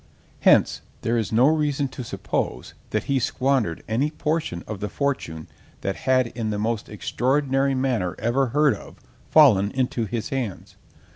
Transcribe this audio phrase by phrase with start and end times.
[0.39, 5.47] Hence there is no reason to suppose that he squandered any portion of the fortune
[5.81, 8.95] that had in the most extraordinary manner ever heard of
[9.29, 10.75] fallen into his hands.